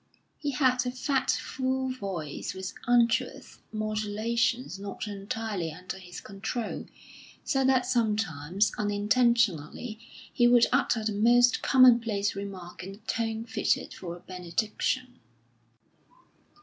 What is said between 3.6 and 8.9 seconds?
modulations not entirely under his control, so that sometimes,